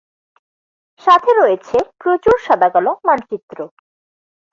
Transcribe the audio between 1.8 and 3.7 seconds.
প্রচুর সাদাকালো মানচিত্র।